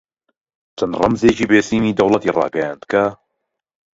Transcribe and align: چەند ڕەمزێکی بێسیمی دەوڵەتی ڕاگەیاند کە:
چەند 0.77 0.93
ڕەمزێکی 0.99 1.49
بێسیمی 1.51 1.97
دەوڵەتی 1.99 2.35
ڕاگەیاند 2.37 2.83
کە: 2.91 3.03